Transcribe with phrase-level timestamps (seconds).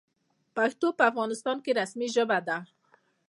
[0.55, 2.57] پښتو په افغانستان کې رسمي ژبه ده.